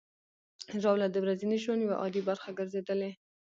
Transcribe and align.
ژاوله 0.81 1.07
د 1.11 1.15
ورځني 1.23 1.57
ژوند 1.63 1.81
یوه 1.85 1.95
عادي 2.01 2.21
برخه 2.29 2.49
ګرځېدلې. 2.57 3.11